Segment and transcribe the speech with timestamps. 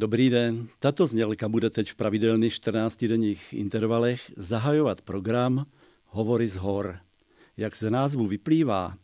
[0.00, 0.68] Dobrý den.
[0.78, 5.66] Tato znělka bude teď v pravidelných 14-denních intervalech zahajovat program
[6.06, 6.98] Hovory z hor.
[7.56, 8.96] Jak ze názvu vyplývá,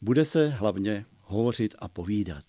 [0.00, 2.44] bude se hlavně hovořit a povídat.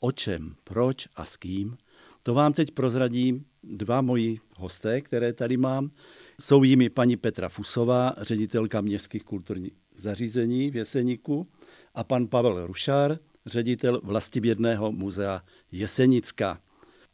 [0.00, 1.76] O čem, proč a s kým,
[2.22, 5.90] to vám teď prozradím dva moji hosté, které tady mám.
[6.40, 11.46] Jsou jimi paní Petra Fusová, ředitelka městských kulturních zařízení v Jeseníku
[11.94, 16.60] a pan Pavel Rušár, ředitel vlastibědného muzea Jesenicka.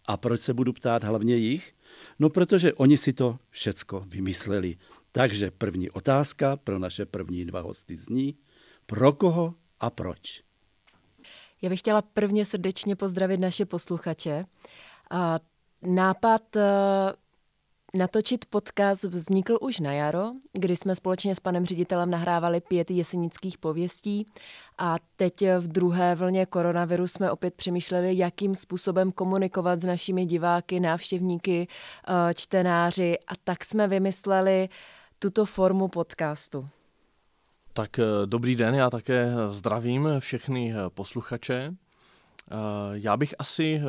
[0.07, 1.75] A proč se budu ptát hlavně jich?
[2.19, 4.77] No, protože oni si to všecko vymysleli.
[5.13, 8.37] Takže první otázka pro naše první dva hosty zní,
[8.87, 10.43] pro koho a proč?
[11.63, 14.45] Já bych chtěla prvně srdečně pozdravit naše posluchače.
[15.83, 16.57] Nápad
[17.97, 23.59] Natočit podcast vznikl už na jaro, kdy jsme společně s panem ředitelem nahrávali pět jesenických
[23.59, 24.27] pověstí
[24.79, 30.81] a teď v druhé vlně koronaviru jsme opět přemýšleli, jakým způsobem komunikovat s našimi diváky,
[30.81, 31.69] návštěvníky,
[32.09, 34.69] eh, čtenáři a tak jsme vymysleli
[35.19, 36.67] tuto formu podcastu.
[37.73, 41.75] Tak eh, dobrý den, já také zdravím všechny eh, posluchače.
[42.51, 42.57] Eh,
[42.93, 43.85] já bych asi eh,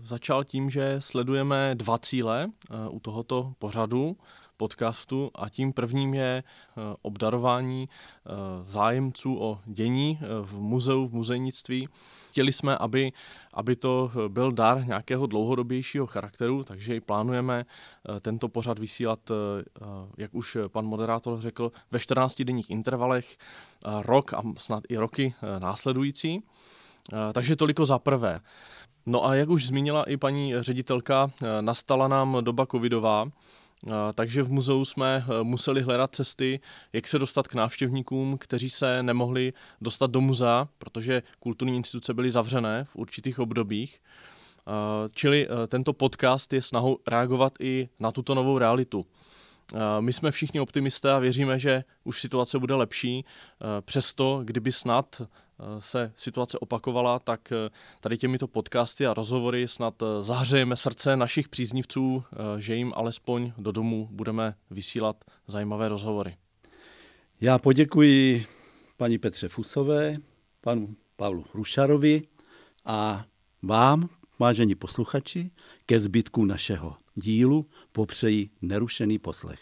[0.00, 4.16] začal tím, že sledujeme dva cíle eh, u tohoto pořadu
[4.56, 6.42] podcastu a tím prvním je
[7.02, 7.88] obdarování
[8.64, 11.88] zájemců o dění v muzeu, v muzejnictví.
[12.30, 13.12] Chtěli jsme, aby,
[13.54, 17.66] aby to byl dar nějakého dlouhodobějšího charakteru, takže plánujeme
[18.20, 19.30] tento pořad vysílat,
[20.16, 23.38] jak už pan moderátor řekl, ve 14 denních intervalech
[24.00, 26.42] rok a snad i roky následující.
[27.12, 28.40] Eh, takže toliko za prvé.
[29.06, 33.28] No a jak už zmínila i paní ředitelka, eh, nastala nám doba covidová,
[33.86, 36.60] eh, takže v muzeu jsme museli hledat cesty,
[36.92, 42.30] jak se dostat k návštěvníkům, kteří se nemohli dostat do muzea, protože kulturní instituce byly
[42.30, 44.00] zavřené v určitých obdobích.
[45.14, 49.06] Čili tento podcast je snahou reagovat i na tuto novou realitu.
[50.00, 53.24] My jsme všichni optimisté a věříme, že už situace bude lepší.
[53.80, 55.22] Přesto, kdyby snad
[55.78, 57.52] se situace opakovala, tak
[58.00, 62.24] tady těmito podcasty a rozhovory snad zahřejeme srdce našich příznivců,
[62.58, 66.36] že jim alespoň do domu budeme vysílat zajímavé rozhovory.
[67.40, 68.46] Já poděkuji
[68.96, 70.16] paní Petře Fusové,
[70.60, 72.22] panu Pavlu Rušarovi
[72.84, 73.24] a
[73.62, 74.08] vám,
[74.38, 75.50] vážení posluchači,
[75.86, 79.60] ke zbytku našeho dílu popřeji nerušený poslech.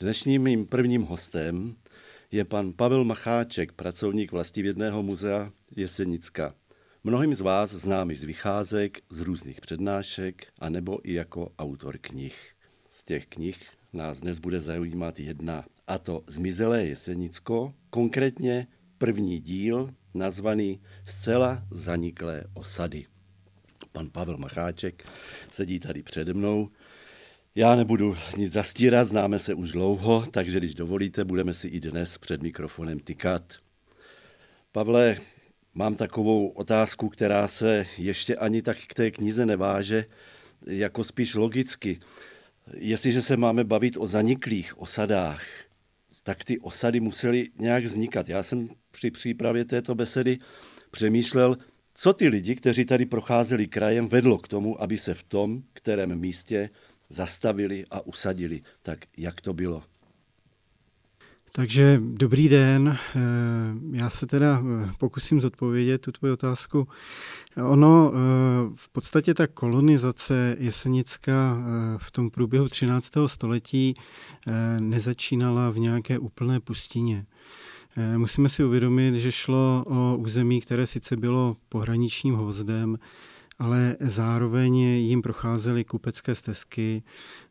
[0.00, 1.76] Dnešním mým prvním hostem
[2.30, 6.54] je pan Pavel Macháček, pracovník vlastivědného muzea Jesenicka.
[7.04, 12.36] Mnohým z vás známý z vycházek, z různých přednášek, a nebo i jako autor knih.
[12.90, 18.66] Z těch knih nás dnes bude zajímat jedna, a to Zmizelé Jesenicko, konkrétně
[18.98, 23.06] první díl nazvaný Zcela zaniklé osady
[23.92, 25.04] pan Pavel Macháček,
[25.50, 26.68] sedí tady přede mnou.
[27.54, 32.18] Já nebudu nic zastírat, známe se už dlouho, takže když dovolíte, budeme si i dnes
[32.18, 33.42] před mikrofonem tykat.
[34.72, 35.16] Pavle,
[35.74, 40.04] mám takovou otázku, která se ještě ani tak k té knize neváže,
[40.66, 42.00] jako spíš logicky.
[42.74, 45.42] Jestliže se máme bavit o zaniklých osadách,
[46.22, 48.28] tak ty osady musely nějak vznikat.
[48.28, 50.38] Já jsem při přípravě této besedy
[50.90, 51.56] přemýšlel,
[52.02, 56.18] co ty lidi, kteří tady procházeli krajem, vedlo k tomu, aby se v tom, kterém
[56.18, 56.70] místě
[57.08, 58.62] zastavili a usadili?
[58.82, 59.82] Tak jak to bylo?
[61.52, 63.20] Takže dobrý den, eh,
[63.92, 66.88] já se teda eh, pokusím zodpovědět tu tvoji otázku.
[67.62, 68.16] Ono eh,
[68.74, 71.58] v podstatě ta kolonizace Jesenicka
[71.98, 73.12] v tom průběhu 13.
[73.26, 73.94] století
[74.80, 77.26] nezačínala v nějaké úplné pustině.
[77.96, 82.98] Eh, musíme si uvědomit, že šlo o území, které sice bylo pohraničním hozdem,
[83.58, 87.02] ale zároveň jim procházely kupecké stezky,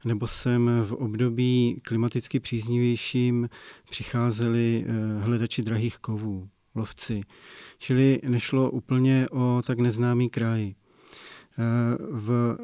[0.06, 3.50] nebo sem v období klimaticky příznivějším
[3.90, 7.22] přicházeli eh, hledači drahých kovů, lovci.
[7.78, 10.74] Čili nešlo úplně o tak neznámý kraj.
[10.74, 10.74] Eh,
[12.00, 12.58] v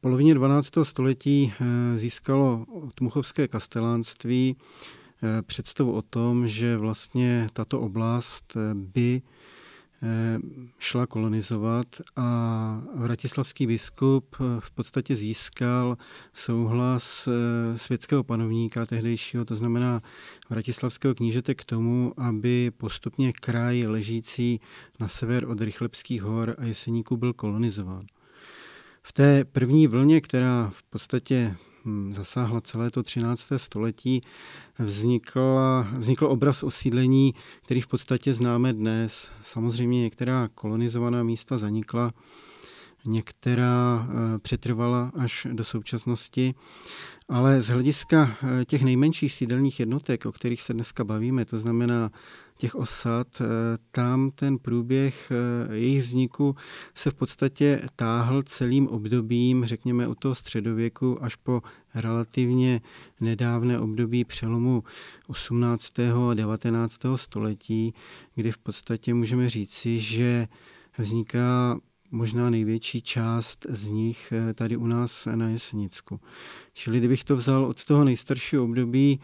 [0.00, 0.84] polovině 12.
[0.84, 1.52] století
[1.96, 4.56] získalo Tmuchovské kastelánství
[5.42, 9.22] představu o tom, že vlastně tato oblast eh, by
[10.02, 10.38] eh,
[10.78, 11.86] šla kolonizovat
[12.16, 15.96] a vratislavský biskup v podstatě získal
[16.34, 17.28] souhlas
[17.76, 20.00] světského panovníka tehdejšího, to znamená
[20.50, 24.60] vratislavského knížete k tomu, aby postupně kraj ležící
[25.00, 28.02] na sever od Rychlebských hor a Jeseníku byl kolonizován.
[29.02, 31.56] V té první vlně, která v podstatě
[32.10, 33.48] zasáhla celé to 13.
[33.56, 34.20] století,
[34.78, 37.34] vznikla, vznikl obraz osídlení,
[37.64, 39.30] který v podstatě známe dnes.
[39.40, 42.12] Samozřejmě některá kolonizovaná místa zanikla,
[43.06, 44.08] některá
[44.42, 46.54] přetrvala až do současnosti.
[47.28, 48.36] Ale z hlediska
[48.66, 52.10] těch nejmenších sídelních jednotek, o kterých se dneska bavíme, to znamená
[52.56, 53.44] těch osad, eh,
[53.90, 56.56] tam ten průběh eh, jejich vzniku
[56.94, 61.62] se v podstatě táhl celým obdobím, řekněme od toho středověku až po
[61.94, 62.80] relativně
[63.20, 64.84] nedávné období přelomu
[65.26, 66.30] 18.
[66.30, 67.16] a 19.
[67.16, 67.94] století,
[68.34, 70.48] kdy v podstatě můžeme říci, že
[70.98, 71.78] vzniká
[72.10, 76.20] možná největší část z nich eh, tady u nás na Jesenicku.
[76.72, 79.20] Čili kdybych to vzal od toho nejstaršího období,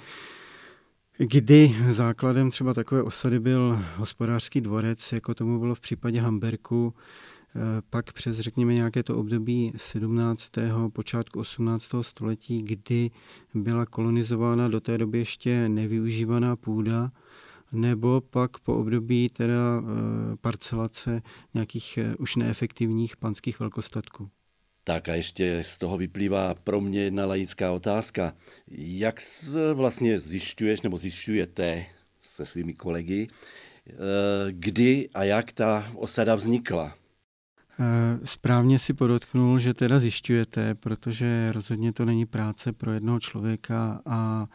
[1.18, 6.94] kdy základem třeba takové osady byl hospodářský dvorec, jako tomu bylo v případě Hamberku,
[7.56, 10.88] eh, pak přes, řekněme, nějaké to období 17.
[10.88, 12.02] počátku 18.
[12.02, 13.10] století, kdy
[13.54, 17.12] byla kolonizována do té doby ještě nevyužívaná půda,
[17.72, 21.22] nebo pak po období teda eh, parcelace
[21.54, 24.28] nějakých eh, už neefektivních panských velkostatků.
[24.84, 28.34] Tak a ještě z toho vyplývá pro mě jedna laická otázka.
[28.68, 29.20] Jak
[29.74, 31.86] vlastně zjišťuješ nebo zjišťujete
[32.20, 33.92] se svými kolegy, eh,
[34.50, 36.96] kdy a jak ta osada vznikla?
[37.80, 44.00] Eh, správně si podotknul, že teda zjišťujete, protože rozhodně to není práce pro jednoho člověka
[44.06, 44.46] a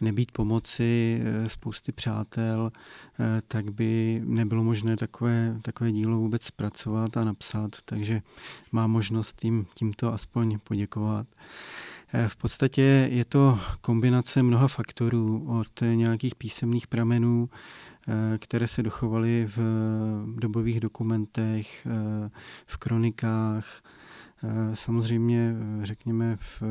[0.00, 7.16] nebýt pomoci eh, spousty přátel, eh, tak by nebylo možné takové, takové dílo vůbec zpracovat
[7.16, 8.22] a napsat, takže
[8.72, 11.26] mám možnost tím, tímto aspoň poděkovat.
[12.12, 17.48] Eh, v podstatě je to kombinace mnoha faktorů od nějakých písemných pramenů,
[18.38, 19.58] které se dochovaly v
[20.36, 21.86] dobových dokumentech,
[22.66, 23.82] v kronikách,
[24.74, 26.62] samozřejmě řekněme v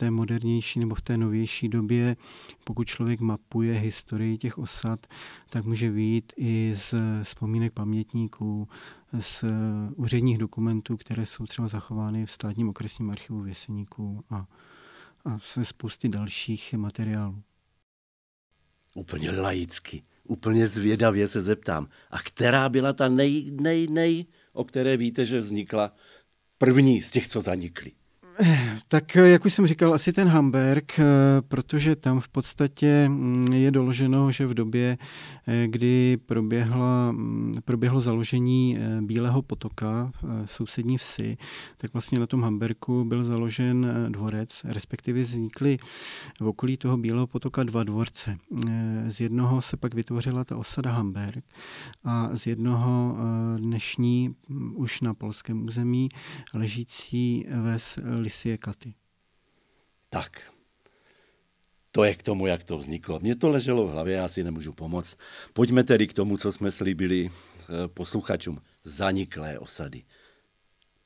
[0.00, 2.16] té modernější nebo v té novější době,
[2.64, 5.06] pokud člověk mapuje historii těch osad,
[5.50, 8.68] tak může vyjít i z vzpomínek pamětníků,
[9.18, 9.44] z
[9.96, 14.46] úředních dokumentů, které jsou třeba zachovány v státním okresním archivu Věseníků a,
[15.24, 17.42] a se spousty dalších materiálů.
[18.94, 21.88] Úplně laicky, úplně zvědavě se zeptám.
[22.10, 25.92] A která byla ta nej, nej, nej, o které víte, že vznikla
[26.58, 27.92] první z těch, co zanikly?
[28.88, 31.04] Tak jak už jsem říkal, asi ten Hamburg, eh,
[31.48, 34.98] protože tam v podstatě mm, je doloženo, že v době,
[35.46, 40.12] eh, kdy proběhla, mm, proběhlo založení eh, Bílého potoka
[40.44, 41.36] v sousední vsi,
[41.76, 45.78] tak vlastně na tom Hamburgu byl založen dvorec, respektive vznikly
[46.40, 48.36] v okolí toho Bílého potoka dva dvorce.
[49.06, 51.44] Z jednoho se pak vytvořila ta osada Hamburg
[52.04, 53.16] a z jednoho
[53.56, 56.08] dnešní mm, už na polském území
[56.54, 57.98] ležící ves
[58.30, 58.94] Lisie Katy.
[60.10, 60.42] Tak,
[61.90, 63.20] to je k tomu, jak to vzniklo.
[63.20, 65.16] Mně to leželo v hlavě, já si nemůžu pomoct.
[65.52, 68.62] Pojďme tedy k tomu, co jsme slíbili eh, posluchačům.
[68.84, 70.04] Zaniklé osady.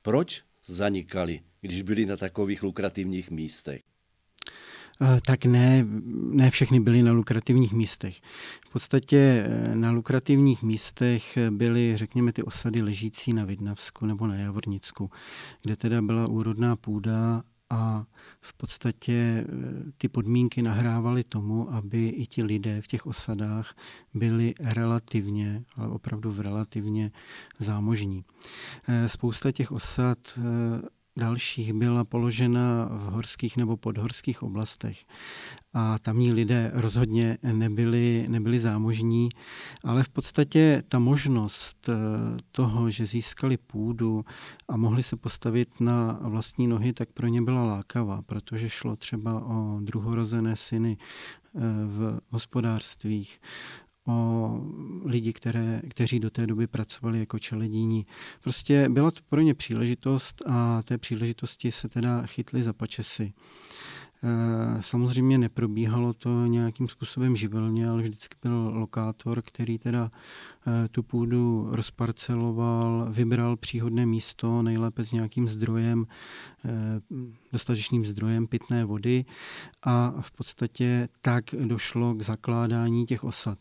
[0.02, 3.82] Proč zanikaly, když byly na takových lukrativních místech?
[5.02, 5.86] Eh, tak ne,
[6.30, 8.20] ne všechny byly na lukrativních místech.
[8.68, 14.34] V podstatě eh, na lukrativních místech byly, řekněme, ty osady ležící na Vidnavsku nebo na
[14.34, 15.10] Javornicku,
[15.62, 18.04] kde teda byla úrodná půda a
[18.40, 19.44] v podstatě eh,
[19.98, 23.76] ty podmínky nahrávaly tomu, aby i ti lidé v těch osadách
[24.14, 27.10] byli relativně, ale opravdu v relativně
[27.58, 28.24] zámožní.
[29.06, 30.18] Spousta těch osad
[31.16, 35.04] dalších byla položena v horských nebo podhorských oblastech.
[35.72, 39.28] A tamní lidé rozhodně nebyli, nebyli zámožní,
[39.84, 41.94] ale v podstatě ta možnost eh,
[42.52, 44.24] toho, že získali půdu
[44.68, 49.44] a mohli se postavit na vlastní nohy, tak pro ně byla lákavá, protože šlo třeba
[49.44, 53.40] o druhorozené syny eh, v hospodářstvích,
[54.06, 54.50] o
[55.04, 58.06] lidi, které, kteří do té doby pracovali jako čeledíni.
[58.40, 63.32] Prostě byla to pro ně příležitost a té příležitosti se teda chytli za pačesy.
[63.32, 63.83] Eh,
[64.80, 70.10] samozřejmě neprobíhalo to nějakým způsobem živelně, ale vždycky byl lokátor, který teda
[70.66, 76.06] eh, tu půdu rozparceloval, vybral příhodné místo, nejlépe s nějakým zdrojem,
[76.64, 76.70] eh,
[77.52, 79.24] dostatečným zdrojem pitné vody
[79.82, 83.58] a v podstatě tak došlo k zakládání těch osad.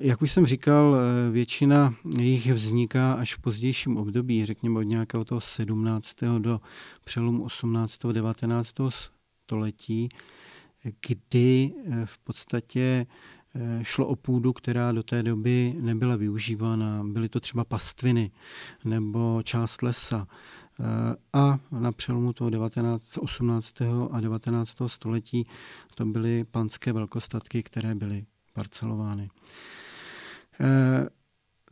[0.00, 0.96] Jak už jsem říkal,
[1.30, 6.16] většina jich vzniká až v pozdějším období, řekněme od nějakého toho 17.
[6.38, 6.60] do
[7.04, 7.98] přelomu 18.
[8.12, 8.72] 19
[9.44, 10.08] století,
[11.06, 13.06] kdy eh, v podstatě
[13.54, 17.04] eh, šlo o půdu, která do té doby nebyla využívána.
[17.04, 18.30] Byly to třeba pastviny
[18.84, 20.26] nebo část lesa.
[20.80, 23.82] Eh, a na přelomu toho 19, 18.
[24.10, 24.76] a 19.
[24.86, 25.46] století
[25.94, 29.30] to byly panské velkostatky, které byly parcelovány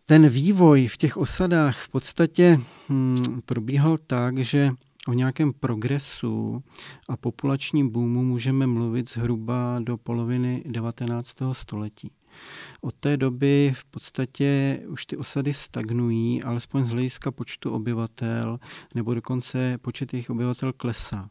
[0.06, 4.70] ten vývoj v těch osadách v podstatě hm, probíhal tak, že
[5.08, 6.62] o nějakém progresu
[7.08, 11.36] a populačním boomu můžeme mluvit zhruba do poloviny 19.
[11.52, 12.10] století.
[12.80, 18.60] Od té doby v podstatě už ty osady stagnují, alespoň z hlediska počtu obyvatel,
[18.94, 21.30] nebo dokonce počet jejich obyvatel klesá.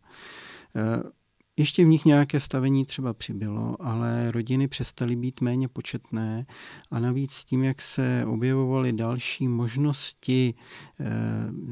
[1.61, 6.45] Ještě v nich nějaké stavení třeba přibylo, ale rodiny přestaly být méně početné
[6.91, 10.53] a navíc tím, jak se objevovaly další možnosti
[10.99, 11.05] eh,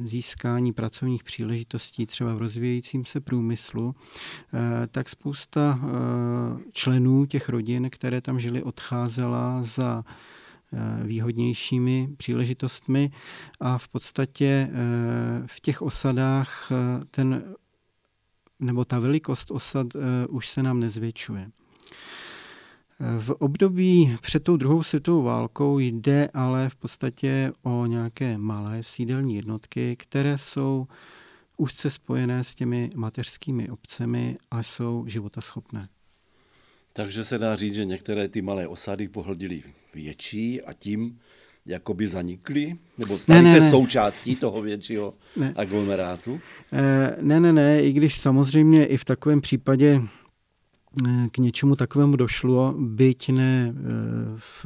[0.05, 3.95] získání pracovních příležitostí třeba v rozvíjejícím se průmyslu,
[4.53, 5.87] eh, tak spousta eh,
[6.71, 10.03] členů těch rodin, které tam žili, odcházela za
[11.03, 13.11] výhodnějšími příležitostmi
[13.59, 14.69] a v podstatě
[15.45, 16.71] v těch osadách
[17.11, 17.43] ten
[18.59, 21.51] nebo ta velikost osad uh, už se nám nezvětšuje.
[23.01, 28.83] Eh, v období před tou druhou světovou válkou jde ale v podstatě o nějaké malé
[28.83, 30.87] sídelní jednotky, které jsou
[31.57, 35.89] úzce spojené s těmi mateřskými obcemi a jsou životaschopné.
[36.93, 39.63] Takže se dá říct, že některé ty malé osady pohlodily
[39.93, 41.19] větší a tím
[41.65, 42.77] jakoby zanikly?
[42.97, 43.71] Nebo staly ne, ne, se ne.
[43.71, 45.53] součástí toho většího ne.
[45.55, 46.39] aglomerátu?
[46.73, 50.01] Eh, ne, ne, ne, i když samozřejmě i v takovém případě
[51.07, 53.81] eh, k něčemu takovému došlo, byť ne eh,
[54.37, 54.65] v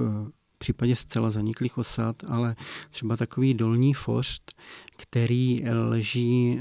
[0.57, 2.55] případě zcela zaniklých osad, ale
[2.89, 4.51] třeba takový dolní fořt,
[4.97, 6.59] který leží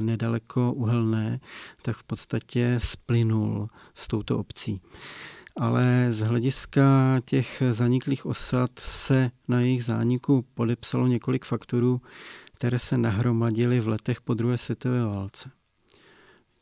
[0.00, 1.40] nedaleko uhelné,
[1.82, 4.80] tak v podstatě splynul s touto obcí
[5.56, 12.00] ale z hlediska těch zaniklých osad se na jejich zániku podepsalo několik faktorů,
[12.54, 15.50] které se nahromadily v letech po druhé světové válce.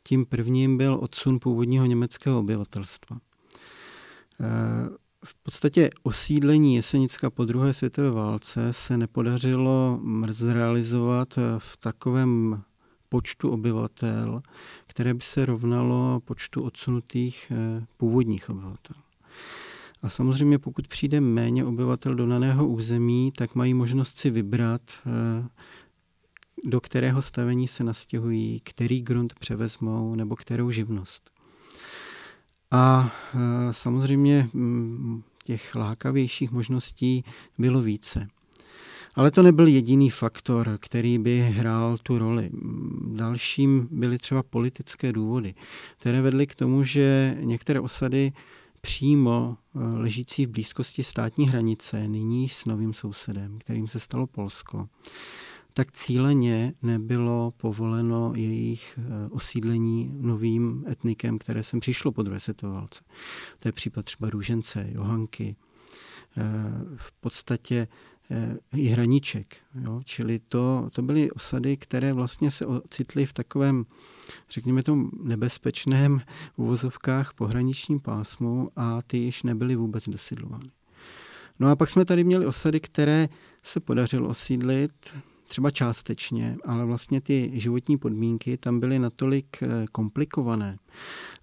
[0.03, 3.17] Tím prvním byl odsun původního německého obyvatelstva.
[3.17, 3.19] E,
[5.25, 12.63] v podstatě osídlení Jesenicka po druhé světové válce se nepodařilo zrealizovat v takovém
[13.13, 14.41] počtu obyvatel,
[14.87, 18.95] které by se rovnalo počtu odsunutých eh, původních obyvatel.
[20.01, 25.47] A samozřejmě pokud přijde méně obyvatel do daného území, tak mají možnost si vybrat, eh,
[26.63, 31.29] do kterého stavení se nastěhují, který grunt převezmou nebo kterou živnost.
[32.71, 33.37] A eh,
[33.73, 37.23] samozřejmě mm, těch lákavějších možností
[37.57, 38.27] bylo více.
[39.15, 42.49] Ale to nebyl jediný faktor, který by hrál tu roli.
[43.13, 45.55] Dalším byly třeba politické důvody,
[45.97, 48.33] které vedly k tomu, že některé osady
[48.81, 54.87] přímo eh, ležící v blízkosti státní hranice, nyní s novým sousedem, kterým se stalo Polsko,
[55.73, 62.73] tak cíleně nebylo povoleno jejich eh, osídlení novým etnikem, které sem přišlo po druhé světové
[62.73, 63.03] válce.
[63.59, 65.55] To je případ třeba Růžence, Johanky.
[66.37, 66.43] Eh,
[66.95, 67.87] v podstatě
[68.75, 69.57] i hraniček.
[69.83, 70.01] Jo?
[70.05, 73.85] Čili to, to byly osady, které vlastně se ocitly v takovém,
[74.49, 76.21] řekněme tom, nebezpečném
[76.55, 80.71] uvozovkách pohraničním pásmu a ty již nebyly vůbec dosidlovány.
[81.59, 83.29] No a pak jsme tady měli osady, které
[83.63, 84.91] se podařilo osídlit,
[85.47, 90.77] třeba částečně, ale vlastně ty životní podmínky tam byly natolik eh, komplikované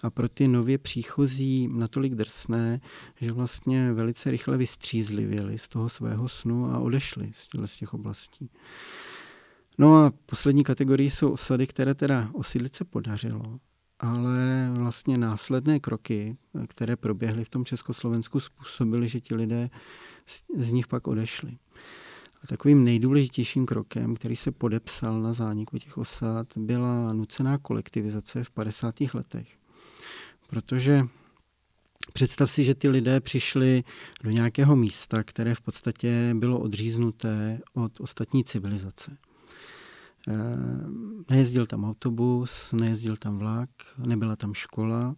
[0.03, 2.81] a pro ty nově příchozí natolik drsné,
[3.21, 7.33] že vlastně velice rychle vystřízlivěli z toho svého snu a odešli
[7.65, 8.51] z těch oblastí.
[9.79, 13.61] No a poslední kategorii jsou osady, které teda osídlit se podařilo,
[13.99, 16.37] ale vlastně následné kroky,
[16.69, 19.71] které proběhly v tom Československu, způsobily, že ti lidé
[20.57, 21.59] z nich pak odešli.
[22.45, 28.51] A takovým nejdůležitějším krokem, který se podepsal na zániku těch osad, byla nucená kolektivizace v
[28.51, 28.95] 50.
[29.15, 29.49] letech.
[30.47, 31.03] Protože
[32.13, 33.85] Představ si, že ty lidé přišli
[34.25, 39.17] do nějakého místa, které v podstatě bylo odříznuté od ostatní civilizace.
[40.29, 40.33] Eh,
[41.31, 45.17] nejezdil tam autobus, nejezdil tam vlak, nebyla tam škola,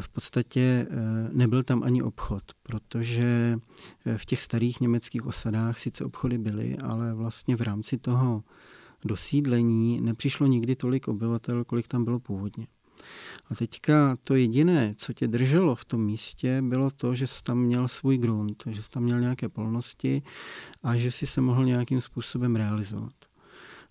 [0.00, 0.94] v podstatě eh,
[1.32, 3.58] nebyl tam ani obchod, protože
[4.06, 8.44] eh, v těch starých německých osadách sice obchody byly, ale vlastně v rámci toho
[9.04, 12.66] dosídlení nepřišlo nikdy tolik obyvatel, kolik tam bylo původně.
[13.50, 17.58] A teďka to jediné, co tě drželo v tom místě, bylo to, že jsi tam
[17.58, 20.22] měl svůj grunt, že jsi tam měl nějaké polnosti
[20.82, 23.12] a že si se mohl nějakým způsobem realizovat.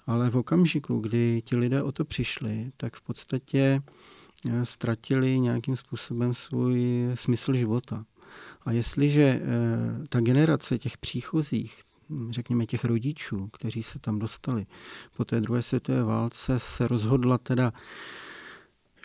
[0.07, 4.14] Ale v okamžiku, kdy ti lidé o to přišli, tak v podstatě Eh,
[4.63, 8.05] ztratili nějakým způsobem svůj smysl života.
[8.61, 11.83] A jestliže eh, ta generace těch příchozích,
[12.29, 14.65] řekněme těch rodičů, kteří se tam dostali
[15.17, 17.73] po té druhé světové válce, se rozhodla teda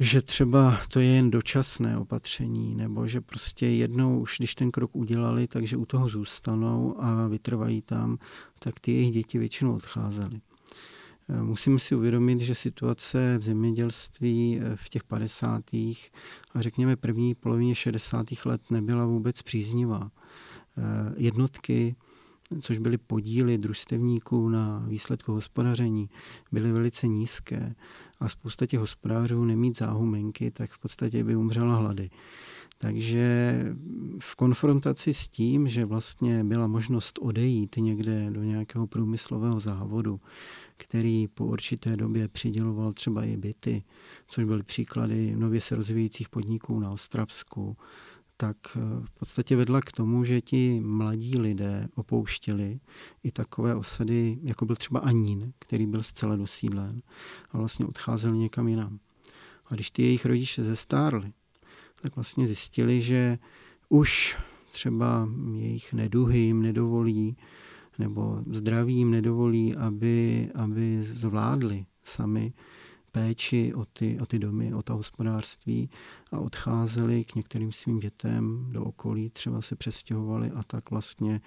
[0.00, 4.96] že třeba to je jen dočasné opatření, nebo že prostě jednou už, když ten krok
[4.96, 8.18] udělali, takže u toho zůstanou a vytrvají tam,
[8.58, 10.40] tak ty jejich děti většinou odcházely.
[11.32, 15.64] Eh, musíme si uvědomit, že situace v zemědělství eh, v těch 50.
[16.54, 18.26] a řekněme první polovině 60.
[18.44, 20.10] let nebyla vůbec příznivá.
[20.78, 20.82] Eh,
[21.16, 21.96] jednotky,
[22.60, 26.10] což byly podíly družstevníků na výsledku hospodaření,
[26.52, 27.74] byly velice nízké
[28.20, 32.10] a spousta těch hospodářů nemít záhumenky, tak v podstatě by umřela hlady.
[32.78, 33.58] Takže
[34.18, 40.20] v konfrontaci s tím, že vlastně byla možnost odejít někde do nějakého průmyslového závodu,
[40.80, 43.84] který po určité době přiděloval třeba i byty,
[44.26, 47.76] což byly příklady nově se rozvíjejících podniků na Ostravsku,
[48.36, 52.80] tak eh, v podstatě vedla k tomu, že ti mladí lidé opouštěli
[53.22, 57.02] i takové osady, jako byl třeba Anín, který byl zcela dosídlen
[57.50, 58.98] a vlastně odcházeli někam jinam.
[59.66, 61.32] A když ty jejich rodiče zestárli,
[62.02, 63.38] tak vlastně zjistili, že
[63.88, 64.38] už
[64.72, 67.36] třeba jejich neduhy jim nedovolí
[68.00, 72.52] nebo zdraví jim nedovolí, aby, aby zvládli sami
[73.12, 75.90] péči o ty, o ty domy, o to hospodářství
[76.32, 81.40] a odcházeli k některým svým dětem do okolí, třeba se přestěhovali a tak vlastně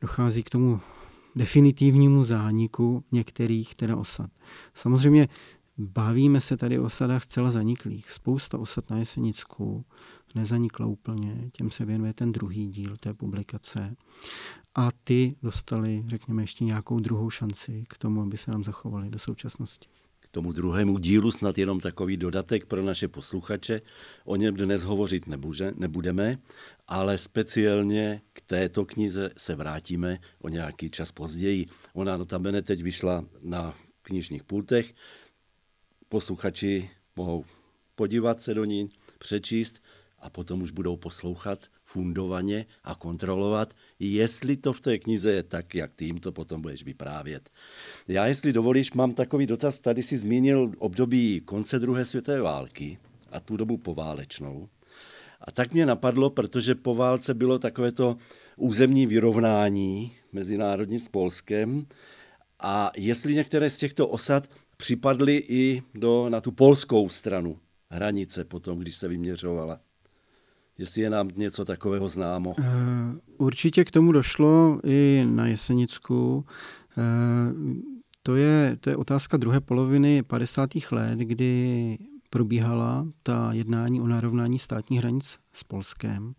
[0.00, 0.80] dochází k tomu
[1.36, 4.30] definitivnímu zániku některých teda osad.
[4.74, 5.28] Samozřejmě
[5.78, 8.10] bavíme se tady o osadách zcela zaniklých.
[8.10, 9.84] Spousta osad na Jesenicku
[10.34, 13.96] nezanikla úplně, těm se věnuje ten druhý díl té publikace.
[14.74, 19.18] A ty dostali, řekněme, ještě nějakou druhou šanci k tomu, aby se nám zachovali do
[19.18, 19.88] současnosti
[20.34, 23.80] tomu druhému dílu snad jenom takový dodatek pro naše posluchače.
[24.24, 26.38] O něm dnes hovořit nebude, nebudeme,
[26.88, 31.66] ale speciálně k této knize se vrátíme o nějaký čas později.
[31.92, 34.94] Ona notabene teď vyšla na knižních pultech.
[36.14, 37.44] Posluchači mohou
[37.94, 39.82] podívat se do ní, přečíst
[40.18, 45.74] a potom už budou poslouchat fundovaně a kontrolovat, jestli to v té knize je tak,
[45.74, 47.50] jak ty jim to potom budeš vyprávět.
[48.08, 49.80] Já, jestli dovolíš, mám takový dotaz.
[49.80, 52.98] Tady si zmínil období konce druhé světové války
[53.30, 54.68] a tu dobu poválečnou.
[55.40, 58.16] A tak mě napadlo, protože po válce bylo takovéto
[58.56, 61.86] územní vyrovnání mezinárodní s Polskem
[62.60, 67.58] a jestli některé z těchto osad připadly i do, na tu polskou stranu
[67.90, 69.80] hranice potom, když se vyměřovala
[70.78, 72.54] jestli je nám něco takového známo.
[72.58, 72.64] Eh,
[73.38, 76.46] určitě k tomu došlo i na Jesenicku.
[76.98, 77.02] Eh,
[78.22, 80.70] to je, to je otázka druhé poloviny 50.
[80.92, 81.98] let, kdy
[82.30, 86.34] probíhala ta jednání o narovnání státních hranic s Polskem.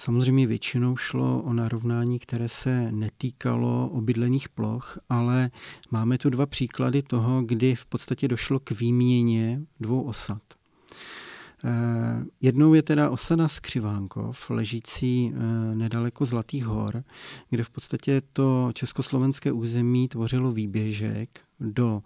[0.00, 5.50] Samozřejmě většinou šlo o narovnání, které se netýkalo obydlených ploch, ale
[5.90, 10.42] máme tu dva příklady toho, kdy v podstatě došlo k výměně dvou osad.
[11.64, 17.04] Eh, jednou je teda osada Skřivánkov, ležící eh, nedaleko Zlatých hor,
[17.50, 22.02] kde v podstatě to československé území tvořilo výběžek do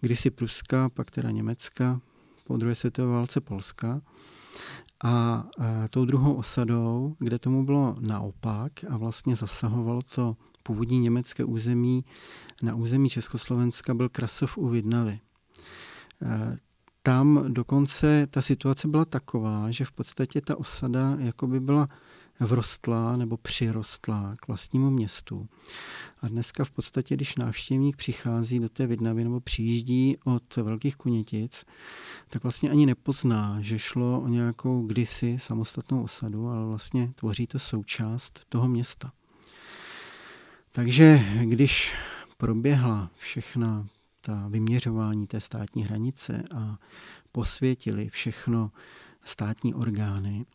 [0.00, 2.00] kdysi Pruska, pak teda Německa,
[2.44, 4.00] po druhé světové válce Polska.
[5.04, 11.44] A eh, tou druhou osadou, kde tomu bylo naopak a vlastně zasahovalo to původní německé
[11.44, 12.04] území
[12.62, 15.20] na území Československa, byl Krasov u Vidnavy.
[17.02, 21.88] Tam dokonce ta situace byla taková, že v podstatě ta osada jakoby byla
[22.40, 25.48] vrostlá nebo přirostlá k vlastnímu městu.
[26.22, 31.64] A dneska v podstatě, když návštěvník přichází do té Vidnavy nebo přijíždí od Velkých Kunětic,
[32.28, 37.58] tak vlastně ani nepozná, že šlo o nějakou kdysi samostatnou osadu, ale vlastně tvoří to
[37.58, 39.12] součást toho města.
[40.72, 41.94] Takže když
[42.36, 43.86] proběhla všechna
[44.20, 46.78] ta vyměřování té státní hranice a
[47.32, 48.70] posvětili všechno
[49.24, 50.46] státní orgány,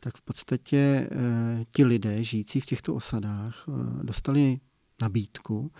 [0.00, 1.08] tak v podstatě e,
[1.64, 4.60] ti lidé žijící v těchto osadách e, dostali
[5.02, 5.72] nabídku,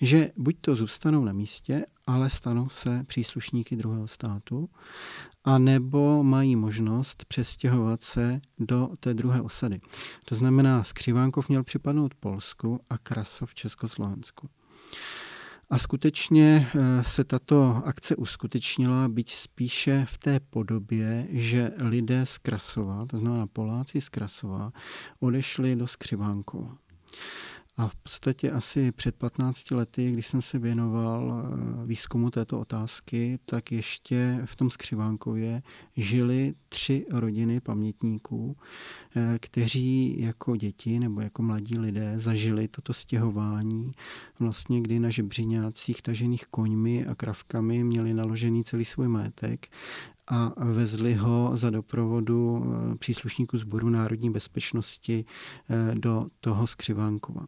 [0.00, 4.68] že buď to zůstanou na místě, ale stanou se příslušníky druhého státu,
[5.44, 9.80] a nebo mají možnost přestěhovat se do té druhé osady.
[10.24, 14.48] To znamená, Skřivánkov měl připadnout Polsku a Krasov Československu.
[15.72, 22.38] A skutečně eh, se tato akce uskutečnila, byť spíše v té podobě, že lidé z
[22.38, 24.72] Krasova, to znamená Poláci z Krasova,
[25.20, 26.76] odešli do Skřivánkova.
[27.76, 33.38] A v podstatě asi před 15 lety, když jsem se věnoval eh, výzkumu této otázky,
[33.44, 35.62] tak ještě v tom Skřivánkově
[35.96, 38.56] žili tři rodiny pamětníků,
[39.16, 43.92] eh, kteří jako děti nebo jako mladí lidé zažili toto stěhování,
[44.38, 49.68] vlastně kdy na žebřiňácích tažených koňmi a kravkami měli naložený celý svůj majetek
[50.26, 52.64] a vezli ho za doprovodu
[52.98, 55.24] příslušníků sboru národní bezpečnosti
[55.94, 57.46] do toho skřivánkova.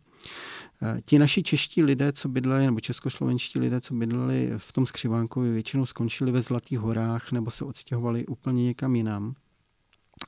[1.05, 5.87] Ti naši čeští lidé, co bydleli, nebo českoslovenští lidé, co bydleli v tom skřivánkovi, většinou
[5.87, 9.35] skončili ve Zlatých horách nebo se odstěhovali úplně někam jinam.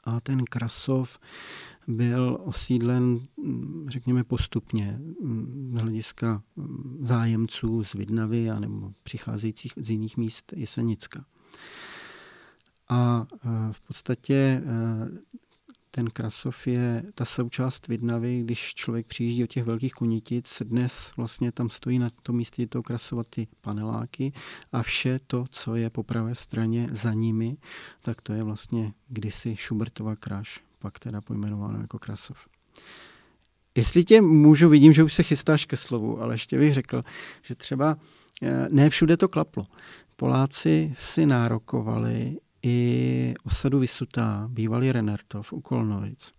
[0.05, 1.19] A ten Krasov
[1.89, 3.21] byl osídlen,
[3.89, 5.01] řekněme, postupně
[5.73, 6.43] z hlediska
[7.01, 11.25] zájemců z Vidnavy a nebo přicházejících z jiných míst Jesenicka.
[12.89, 13.27] A
[13.73, 14.63] v podstatě
[15.97, 21.53] ten Krasov je ta součást Vidnavy, když člověk přijíždí od těch velkých kunitic, dnes vlastně
[21.53, 24.33] tam stojí na tom místě toho Krasova ty paneláky
[24.73, 27.57] a vše to, co je po pravé straně za nimi,
[28.03, 32.39] tak to je vlastně kdysi Schubertova kráž, pak teda pojmenováno jako Krasov.
[33.75, 37.03] Jestli tě můžu, vidím, že už se chystáš ke slovu, ale ještě bych řekl,
[37.43, 37.97] že třeba
[38.43, 39.67] eh, ne všude to klaplo.
[40.17, 46.33] Poláci si nárokovali i osadu Vysutá, bývalý Renertov u Kolnovic,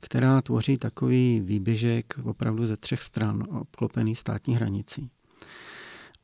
[0.00, 5.10] která tvoří takový výběžek opravdu ze třech stran obklopený státní hranicí.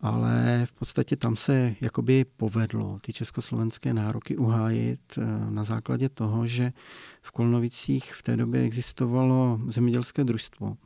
[0.00, 6.46] Ale v podstatě tam se jakoby povedlo ty československé nároky uhájit eh, na základě toho,
[6.46, 6.72] že
[7.22, 10.76] v Kolnovicích v té době existovalo zemědělské družstvo,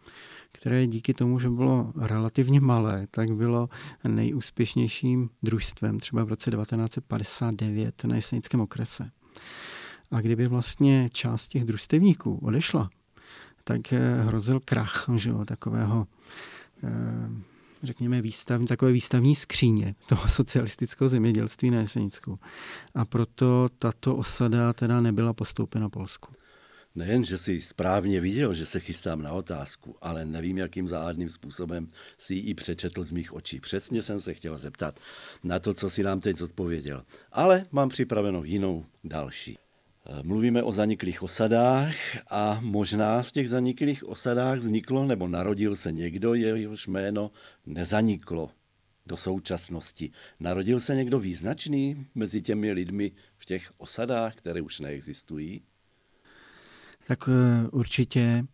[0.52, 3.68] které díky tomu, že bylo relativně malé, tak bylo
[4.08, 9.10] nejúspěšnějším družstvem třeba v roce 1959 na Jesenickém okrese.
[10.10, 12.90] A kdyby vlastně část těch družstevníků odešla,
[13.64, 16.06] tak eh, hrozil krach že jo, takového
[16.84, 22.38] eh, řekněme, výstav, takové výstavní skříně toho socialistického zemědělství na Jesenicku.
[22.94, 26.32] A proto tato osada teda nebyla postoupena Polsku.
[26.94, 31.90] Nejen, že si správně viděl, že se chystám na otázku, ale nevím, jakým záhadným způsobem
[32.18, 33.60] si ji i přečetl z mých očí.
[33.60, 35.00] Přesně jsem se chtěl zeptat
[35.44, 37.02] na to, co si nám teď zodpověděl.
[37.32, 39.58] Ale mám připravenou jinou další.
[40.06, 41.94] Eh, mluvíme o zaniklých osadách
[42.30, 47.30] a možná v těch zaniklých osadách vzniklo nebo narodil se někdo, jehož jméno
[47.66, 48.50] nezaniklo
[49.06, 50.10] do současnosti.
[50.40, 55.62] Narodil se někdo význačný mezi těmi lidmi v těch osadách, které už neexistují?
[57.06, 58.44] Tak eh, určitě,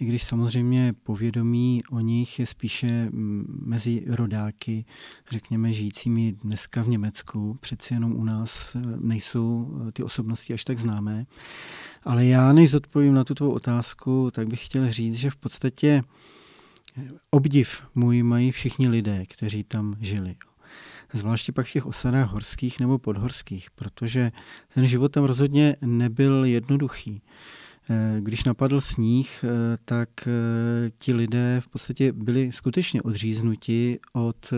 [0.00, 4.84] i když samozřejmě povědomí o nich je spíše mm, mezi rodáky,
[5.30, 7.58] řekněme, žijícími dneska v Německu.
[7.60, 11.26] Přeci jenom u nás eh, nejsou eh, ty osobnosti až tak známé.
[12.04, 16.02] Ale já, než odpovím na tuto otázku, tak bych chtěl říct, že v podstatě
[17.30, 20.36] obdiv můj mají všichni lidé, kteří tam žili.
[21.12, 24.32] Zvláště pak v těch osadách horských nebo podhorských, protože
[24.74, 27.22] ten život tam rozhodně nebyl jednoduchý.
[27.90, 29.48] Eh, když napadl sníh, eh,
[29.84, 34.52] tak eh, ti lidé v podstatě byli skutečně odříznuti od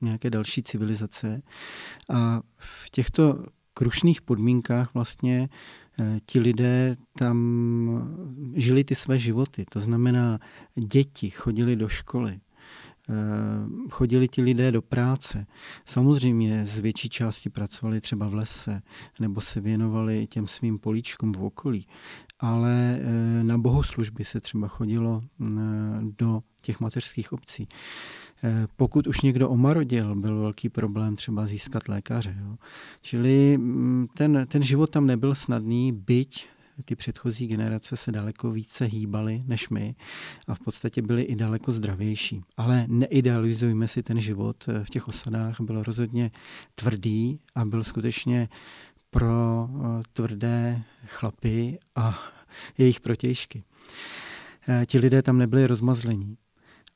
[0.00, 1.42] nějaké další civilizace.
[2.08, 5.48] A v těchto krušných podmínkách vlastně
[6.26, 7.36] ti lidé tam
[8.54, 9.64] žili ty své životy.
[9.68, 10.38] To znamená,
[10.76, 12.40] děti chodili do školy,
[13.90, 15.46] chodili ti lidé do práce.
[15.84, 18.82] Samozřejmě z větší části pracovali třeba v lese
[19.20, 21.86] nebo se věnovali těm svým políčkům v okolí
[22.40, 25.46] ale eh, na bohoslužby se třeba chodilo eh,
[26.00, 27.68] do těch mateřských obcí.
[28.44, 32.36] Eh, pokud už někdo omarodil, byl velký problém třeba získat lékaře.
[32.40, 32.56] Jo.
[33.00, 36.48] Čili mm, ten, ten život tam nebyl snadný, byť
[36.84, 39.94] ty předchozí generace se daleko více hýbaly než my
[40.46, 42.42] a v podstatě byly i daleko zdravější.
[42.56, 46.30] Ale neidealizujme si ten život v těch osadách, byl rozhodně
[46.74, 48.48] tvrdý a byl skutečně
[49.10, 52.18] pro eh, tvrdé chlapy a
[52.78, 53.64] jejich protějšky.
[54.68, 56.36] Eh, ti lidé tam nebyli rozmazlení.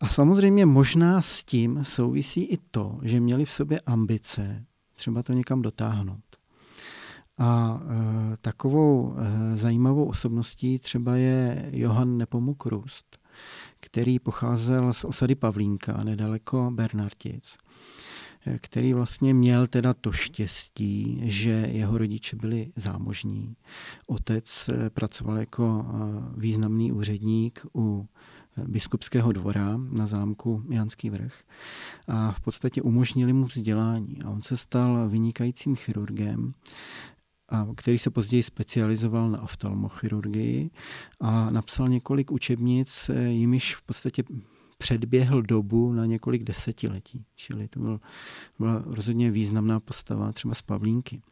[0.00, 5.32] A samozřejmě možná s tím souvisí i to, že měli v sobě ambice třeba to
[5.32, 6.24] někam dotáhnout.
[7.38, 13.18] A e, takovou e, zajímavou osobností třeba je Johann Nepomuk Rust,
[13.80, 17.56] který pocházel z osady Pavlínka, nedaleko Bernartic
[18.60, 23.56] který vlastně měl teda to štěstí, že jeho rodiče byli zámožní.
[24.06, 28.08] Otec eh, pracoval jako eh, významný úředník u
[28.56, 31.34] eh, biskupského dvora na zámku Janský vrch
[32.08, 34.22] a v podstatě umožnili mu vzdělání.
[34.24, 36.54] A on se stal vynikajícím chirurgem,
[37.48, 40.70] a který se později specializoval na oftalmochirurgii
[41.20, 44.22] a napsal několik učebnic, jimiž v podstatě
[44.82, 47.24] předběhl dobu na několik desetiletí.
[47.34, 48.00] Čili to byl,
[48.58, 51.22] byla rozhodně významná postava třeba z Pavlínky.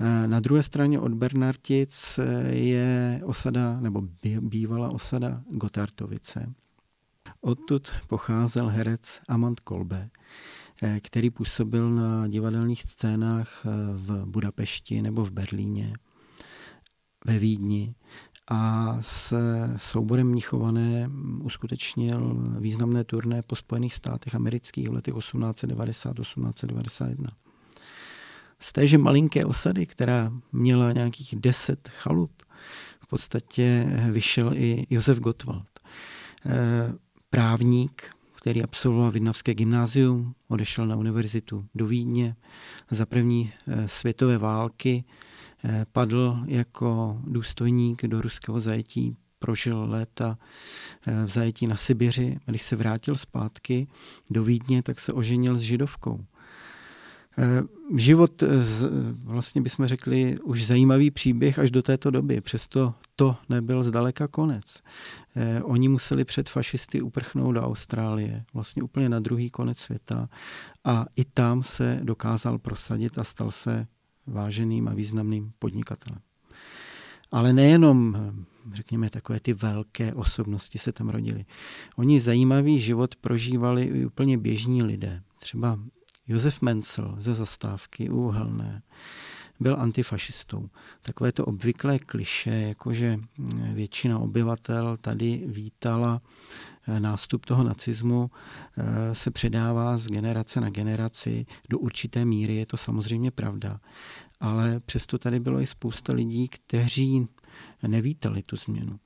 [0.00, 4.02] Eh, na druhé straně od Bernartic je osada, nebo
[4.40, 6.52] bývala osada Gotartovice.
[7.40, 10.10] Odtud pocházel herec Amant Kolbe,
[11.02, 15.92] který působil na divadelních scénách v Budapešti nebo v Berlíně,
[17.26, 17.94] ve Vídni
[18.48, 19.34] a s
[19.76, 21.10] souborem Mnichované
[21.42, 27.26] uskutečnil významné turné po Spojených státech amerických v letech 1890-1891.
[28.58, 32.42] Z téže malinké osady, která měla nějakých deset chalup,
[33.00, 35.66] v podstatě vyšel i Josef Gottwald.
[36.46, 36.92] Eh,
[37.30, 42.36] právník, který absolvoval Vidnavské gymnázium, odešel na univerzitu do Vídně.
[42.90, 45.04] Za první eh, světové války
[45.92, 50.38] padl jako důstojník do ruského zajetí, prožil léta
[51.24, 52.38] v zajetí na Sibiři.
[52.46, 53.86] Když se vrátil zpátky
[54.30, 56.24] do Vídně, tak se oženil s židovkou.
[57.38, 57.62] Eh,
[57.96, 58.48] život, eh,
[59.24, 62.40] vlastně bychom řekli, už zajímavý příběh až do této doby.
[62.40, 64.82] Přesto to nebyl zdaleka konec.
[65.36, 70.28] Eh, oni museli před fašisty uprchnout do Austrálie, vlastně úplně na druhý konec světa.
[70.84, 73.86] A i tam se dokázal prosadit a stal se
[74.26, 76.20] váženým a významným podnikatelem.
[77.30, 78.16] Ale nejenom,
[78.72, 81.44] řekněme, takové ty velké osobnosti se tam rodili.
[81.96, 85.22] Oni zajímavý život prožívali i úplně běžní lidé.
[85.38, 85.78] Třeba
[86.28, 88.82] Josef Mencel ze zastávky Úhelné
[89.60, 90.68] byl antifašistou.
[91.02, 93.18] Takové to obvyklé kliše, jakože
[93.72, 96.20] většina obyvatel tady vítala
[96.88, 98.30] eh, nástup toho nacismu,
[98.76, 101.46] eh, se předává z generace na generaci.
[101.70, 103.80] Do určité míry je to samozřejmě pravda.
[104.40, 107.28] Ale přesto tady bylo i spousta lidí, kteří
[107.88, 109.00] nevítali tu změnu.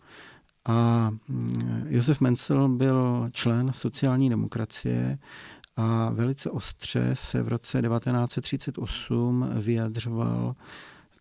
[0.64, 5.18] A mm, Josef Mencel byl člen sociální demokracie
[5.80, 10.54] a velice ostře se v roce 1938 vyjadřoval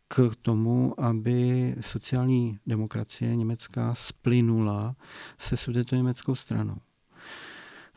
[0.08, 4.95] k tomu, aby sociální demokracie německá splynula
[5.38, 5.58] se
[5.95, 6.76] německou stranou.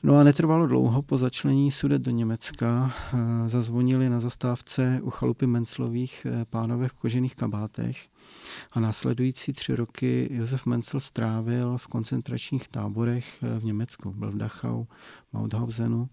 [0.04, 2.94] No a netrvalo dlouho po začlení sudet do Německa.
[3.14, 8.08] Eh, zazvonili na zastávce u chalupy Menclových eh, pánové v kožených kabátech
[8.72, 14.12] a následující tři roky Josef Mencel strávil v koncentračních táborech eh, v Německu.
[14.12, 14.84] Byl v Dachau,
[15.32, 16.08] Mauthausenu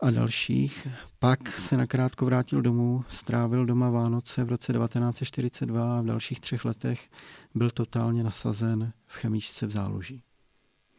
[0.00, 0.88] a dalších.
[1.18, 6.64] Pak se nakrátko vrátil domů, strávil doma Vánoce v roce 1942 a v dalších třech
[6.64, 7.10] letech
[7.54, 10.22] byl totálně nasazen v chemičce v záloží.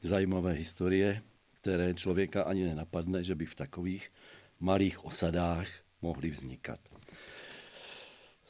[0.02, 1.22] Zajímavé historie,
[1.66, 4.10] které člověka ani nenapadne, že by v takových
[4.60, 5.68] malých osadách
[6.02, 6.80] mohly vznikat.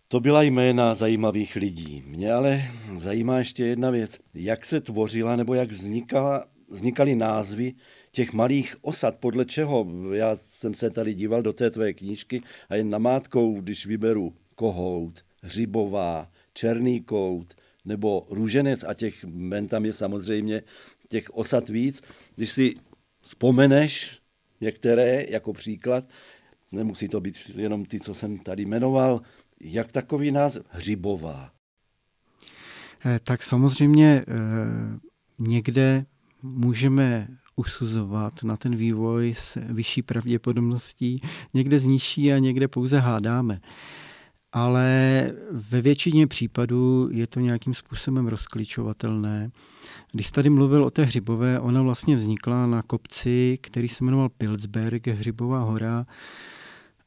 [0.07, 2.03] To byla jména zajímavých lidí.
[2.05, 2.61] Mě ale
[2.95, 4.19] zajímá ještě jedna věc.
[4.33, 7.73] Jak se tvořila nebo jak vznikala, vznikaly názvy
[8.11, 12.75] těch malých osad, podle čeho, já jsem se tady díval do té tvé knížky a
[12.75, 17.53] jen namátkou, když vyberu Kohout, Hřibová, Černý kout
[17.85, 20.63] nebo Růženec a těch men tam je samozřejmě
[21.07, 22.01] těch osad víc.
[22.35, 22.73] Když si
[23.25, 24.19] vzpomeneš
[24.61, 26.03] některé jako příklad,
[26.71, 29.21] nemusí to být jenom ty, co jsem tady jmenoval,
[29.61, 31.51] jak takový název Hřibová?
[33.05, 34.33] Eh, tak samozřejmě eh,
[35.39, 36.05] někde
[36.41, 41.21] můžeme usuzovat na ten vývoj s vyšší pravděpodobností,
[41.53, 43.59] někde z nižší a někde pouze hádáme.
[44.55, 49.51] Ale ve většině případů je to nějakým způsobem rozklíčovatelné.
[50.11, 55.07] Když tady mluvil o té hřibové, ona vlastně vznikla na kopci, který se jmenoval Pilsberg,
[55.07, 56.05] hřibová hora,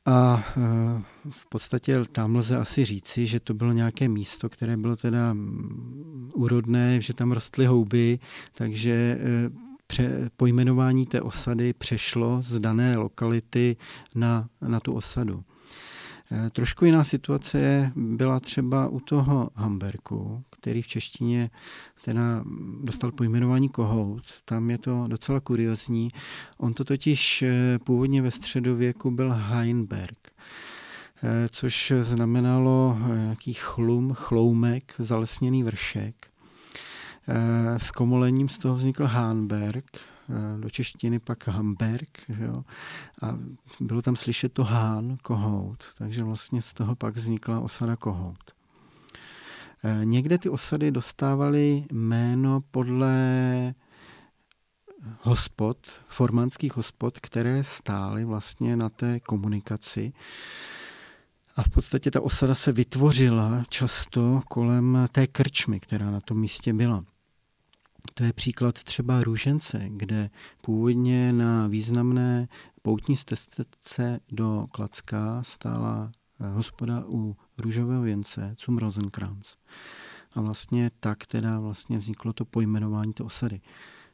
[0.06, 0.60] a e,
[1.30, 6.30] v podstatě tam lze asi říci, že to bylo nějaké místo, které bylo teda mm,
[6.34, 8.18] úrodné, že tam rostly houby,
[8.54, 9.18] takže e,
[9.86, 13.76] pře, pojmenování té osady přešlo z dané lokality
[14.14, 15.44] na, na tu osadu.
[16.32, 21.50] E, trošku jiná situace byla třeba u toho Hamberku, který v češtině
[22.04, 22.44] teda
[22.82, 24.22] dostal pojmenování Kohout.
[24.44, 26.08] Tam je to docela kuriozní.
[26.56, 30.32] On to totiž e, původně ve středověku byl Heinberg
[31.22, 36.14] e, což znamenalo nějaký chlum, chloumek, zalesněný vršek.
[37.30, 40.00] Eh, s komolením z toho vznikl Hánberg, eh,
[40.60, 42.64] do češtiny pak Hamberg, že jo?
[43.22, 43.38] a
[43.80, 48.50] bylo tam slyšet to Hán, Kohout, takže vlastně z toho pak vznikla osada Kohout.
[49.84, 53.14] Eh, někde ty osady dostávaly jméno podle
[55.20, 60.12] hospod, formánských hospod, které stály vlastně na té komunikaci.
[61.56, 66.72] A v podstatě ta osada se vytvořila často kolem té krčmy, která na tom místě
[66.72, 67.00] byla.
[68.14, 72.48] To je příklad třeba Růžence, kde původně na významné
[72.82, 79.56] poutní stezce do Klacka stála eh, hospoda u růžového věnce, Cum Rosenkranz.
[80.32, 83.60] A vlastně tak teda vlastně vzniklo to pojmenování té osady.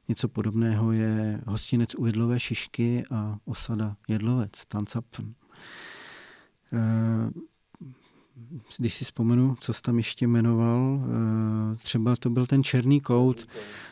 [0.09, 5.35] Něco podobného je hostinec u Jedlové šišky a osada Jedlovec, Tancapfen.
[6.73, 7.31] Eh,
[8.79, 13.47] když si vzpomenu, co jsi tam ještě jmenoval, eh, třeba to byl ten černý kout,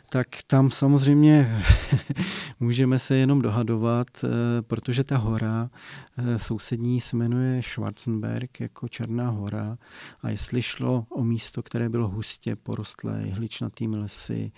[0.08, 1.62] tak tam samozřejmě
[2.60, 4.28] můžeme se jenom dohadovat, eh,
[4.62, 5.70] protože ta hora
[6.16, 9.78] eh, sousední se jmenuje Schwarzenberg jako Černá hora.
[10.22, 14.52] A jestli šlo o místo, které bylo hustě porostlé jehličnatými lesy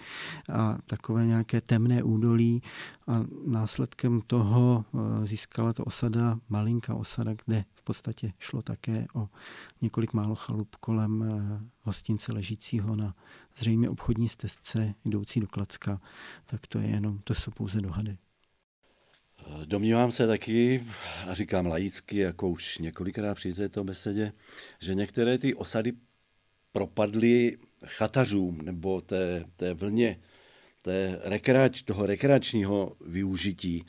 [0.52, 2.62] a takové nějaké temné údolí.
[3.06, 4.84] A následkem toho
[5.24, 9.28] získala to osada, malinká osada, kde podstatě šlo také o
[9.80, 13.14] několik málo chalup kolem eh, hostince ležícího na
[13.56, 16.00] zřejmě obchodní stezce jdoucí do Klacka,
[16.46, 18.18] tak to je jenom, to jsou pouze dohady.
[19.38, 20.84] Eh, domnívám se taky,
[21.28, 24.32] a říkám laicky, jako už několikrát při této besedě,
[24.80, 25.92] že některé ty osady
[26.72, 30.20] propadly chatařům nebo té, té vlně
[30.82, 33.84] té rekreač, toho rekreačního využití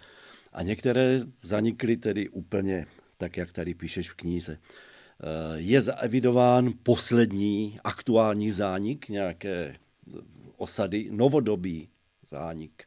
[0.53, 2.86] a některé zanikly tedy úplně
[3.17, 4.58] tak, jak tady píšeš v knize.
[4.58, 9.75] Eh, je zaevidován poslední aktuální zánik nějaké
[10.58, 11.89] osady, novodobý
[12.30, 12.84] zánik?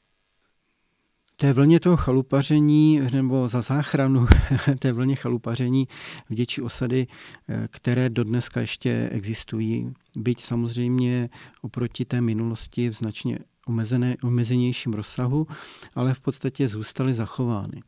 [1.41, 4.27] té vlně toho chalupaření, nebo za záchranu
[4.79, 5.89] té vlně chalupaření
[6.29, 7.07] vděčí osady,
[7.49, 11.29] eh, které dodneska ještě existují, byť samozřejmě
[11.63, 15.47] oproti té minulosti v značně omezené, omezenějším rozsahu,
[15.95, 17.81] ale v podstatě zůstaly zachovány.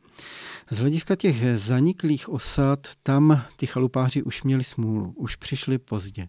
[0.71, 6.27] Z hlediska těch zaniklých osad, tam ty chalupáři už měli smůlu, už přišli pozdě.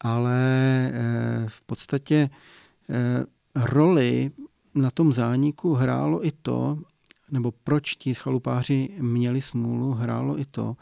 [0.00, 0.40] Ale
[0.92, 2.30] eh, v podstatě
[2.90, 4.30] eh, roli
[4.74, 6.78] na tom zániku hrálo i to,
[7.30, 10.76] nebo proč ti chalupáři měli smůlu, hrálo i to,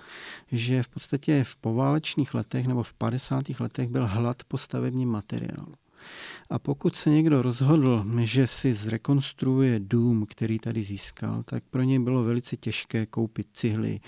[0.52, 3.44] že v podstatě v poválečných letech nebo v 50.
[3.60, 5.74] letech byl hlad po stavebním materiálu.
[6.50, 11.98] A pokud se někdo rozhodl, že si zrekonstruuje dům, který tady získal, tak pro něj
[11.98, 14.00] bylo velice těžké koupit cihly,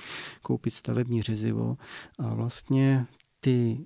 [0.42, 1.76] koupit stavební řezivo
[2.18, 3.06] a vlastně
[3.40, 3.84] ty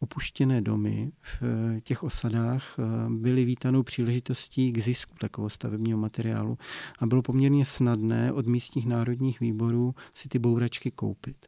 [0.00, 1.42] opuštěné domy v
[1.80, 6.58] těch osadách eh, byly vítanou příležitostí k zisku takového stavebního materiálu
[6.98, 11.46] a bylo poměrně snadné od místních národních výborů si ty bouračky koupit.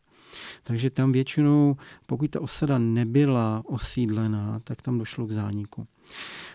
[0.63, 5.87] Takže tam většinou, pokud ta osada nebyla osídlená, tak tam došlo k zániku.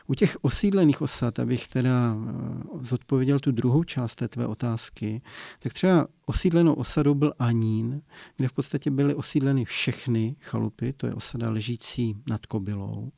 [0.08, 5.22] U těch osídlených osad, abych teda eh, zodpověděl tu druhou část té tvé otázky,
[5.60, 8.02] tak třeba osídlenou osadou byl Anín,
[8.38, 13.12] kde v podstatě byly osídleny všechny chalupy, to je osada ležící nad Kobylou,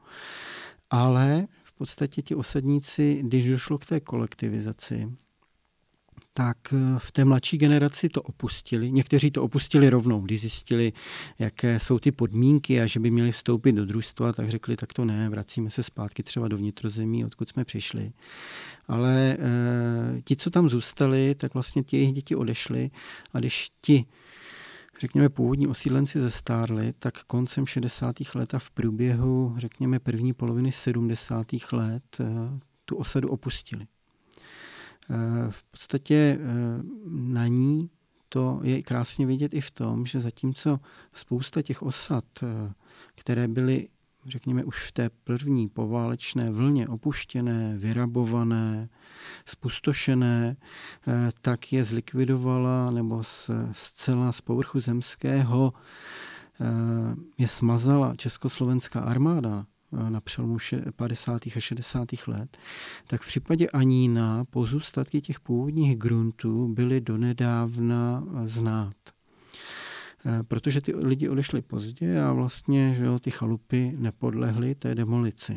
[0.89, 5.11] ale v podstatě ti osadníci, když došlo k té kolektivizaci,
[6.33, 8.91] tak eh, v té mladší generaci to opustili.
[8.91, 10.93] Někteří to opustili rovnou, když zjistili,
[11.39, 15.05] jaké jsou ty podmínky a že by měli vstoupit do družstva, tak řekli, tak to
[15.05, 18.11] ne, vracíme se zpátky třeba do vnitrozemí, odkud jsme přišli.
[18.87, 22.91] Ale e, ti, co tam zůstali, tak vlastně ti jejich děti odešli
[23.33, 24.05] a když ti
[24.99, 28.15] řekněme, původní osídlenci zestárli, tak koncem 60.
[28.35, 31.47] let a v průběhu, řekněme, první poloviny 70.
[31.71, 32.25] let eh,
[32.85, 33.85] tu osadu opustili.
[35.09, 36.39] Eh, v podstatě eh,
[37.09, 37.89] na ní
[38.29, 40.79] to je krásně vidět i v tom, že zatímco
[41.13, 42.73] spousta těch osad, eh,
[43.15, 43.87] které byly
[44.25, 48.89] řekněme, už v té první poválečné vlně opuštěné, vyrabované,
[49.45, 50.55] spustošené,
[51.41, 53.21] tak je zlikvidovala nebo
[53.71, 55.73] zcela z povrchu zemského
[57.37, 59.65] je smazala československá armáda
[60.09, 60.57] na přelomu
[60.95, 61.41] 50.
[61.55, 62.07] a 60.
[62.27, 62.57] let,
[63.07, 68.95] tak v případě Anína pozůstatky těch původních gruntů byly donedávna znát.
[70.25, 75.55] E, protože ty lidi odešli pozdě a vlastně že jo, ty chalupy nepodlehly té demolici.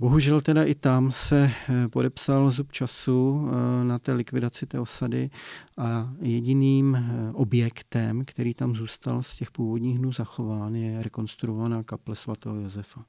[0.00, 1.50] Bohužel teda i tam se
[1.90, 3.48] podepsal zub času
[3.82, 5.30] na té likvidaci té osady
[5.76, 6.98] a jediným
[7.32, 13.04] objektem, který tam zůstal z těch původních dnů zachován, je rekonstruovaná kaple svatého Josefa.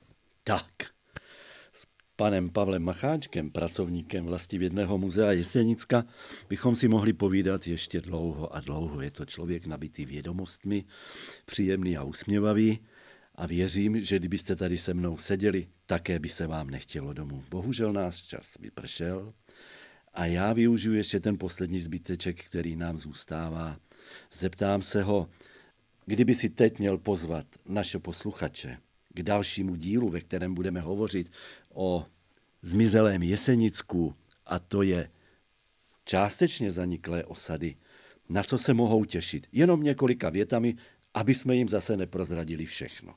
[0.49, 0.83] Tak,
[1.73, 6.05] s panem Pavlem Macháčkem, pracovníkem vlastivědného muzea Jesenicka,
[6.49, 9.01] bychom si mohli povídat ještě dlouho a dlouho.
[9.01, 10.85] Je to člověk nabitý vědomostmi,
[11.45, 12.80] příjemný a usměvavý
[13.36, 17.43] a věřím, že kdybyste tady se mnou seděli, také by se vám nechtělo domů.
[17.49, 19.34] Bohužel nás čas vypršel
[20.13, 23.78] a já využiju ještě ten poslední zbyteček, který nám zůstává.
[24.34, 25.30] Zeptám se ho,
[26.05, 28.78] kdyby si teď měl pozvat naše posluchače,
[29.14, 31.32] k dalšímu dílu, ve kterém budeme hovořit
[31.74, 32.05] o
[32.62, 35.10] zmizelém Jesenicku, a to je
[36.05, 37.76] částečně zaniklé osady,
[38.30, 39.47] na co se mohou těšit.
[39.51, 40.76] Jenom několika větami,
[41.14, 43.16] aby jsme jim zase neprozradili všechno.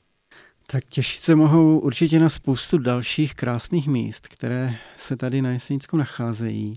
[0.67, 5.97] Tak těšit se mohou určitě na spoustu dalších krásných míst, které se tady na Jesenicku
[5.97, 6.73] nacházejí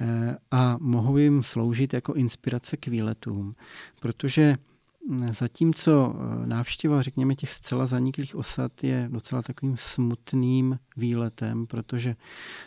[0.00, 3.54] eh, a mohou jim sloužit jako inspirace k výletům,
[4.00, 4.56] protože
[5.30, 12.16] Zatímco eh, návštěva, řekněme, těch zcela zaniklých osad je docela takovým smutným výletem, protože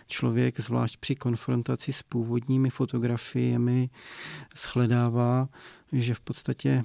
[0.08, 3.90] člověk, zvlášť při konfrontaci s původními fotografiemi,
[4.58, 5.50] shledává,
[5.92, 6.84] že v podstatě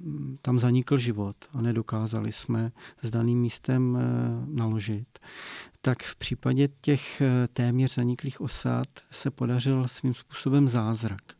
[0.00, 2.72] mm, tam zanikl život a nedokázali jsme
[3.02, 4.02] s daným místem eh,
[4.46, 5.18] naložit,
[5.80, 11.39] tak v případě těch eh, téměř zaniklých osad se podařil svým způsobem zázrak.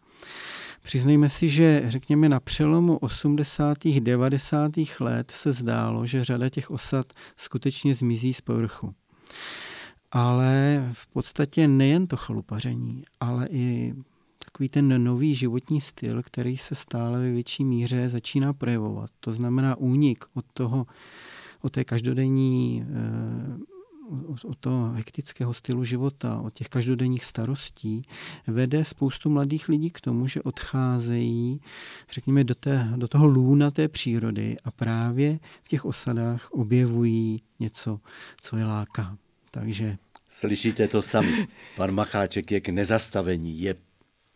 [0.91, 3.79] Přiznejme si, že řekněme na přelomu 80.
[4.01, 4.73] 90.
[5.01, 8.95] let se zdálo, že řada těch osad skutečně zmizí z povrchu.
[10.13, 13.95] Ale v podstatě nejen to chalupaření, ale i
[14.39, 19.11] takový ten nový životní styl, který se stále ve větší míře začíná projevovat.
[19.21, 20.87] To znamená únik od toho,
[21.63, 23.80] od té každodenní eh,
[24.45, 28.03] od toho hektického stylu života, od těch každodenních starostí,
[28.47, 31.61] vede spoustu mladých lidí k tomu, že odcházejí,
[32.11, 38.01] řekněme, do, té, do toho lůna té přírody a právě v těch osadách objevují něco,
[38.41, 39.17] co je láká.
[39.51, 39.99] Takže...
[40.29, 41.49] Slyšíte to sami.
[41.77, 43.75] Pan Macháček je k nezastavení, je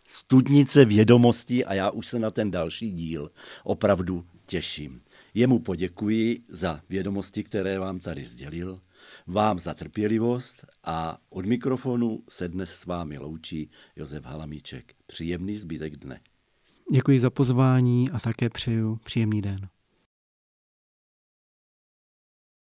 [0.05, 3.31] studnice vědomostí a já už se na ten další díl
[3.65, 5.01] opravdu těším.
[5.35, 8.81] Jemu poděkuji za vědomosti, které vám tady sdělil
[9.27, 14.95] vám za trpělivost a od mikrofonu se dnes s vámi loučí Josef Halamíček.
[15.07, 16.21] Příjemný zbytek dne.
[16.93, 19.69] Děkuji za pozvání a také přeju příjemný den.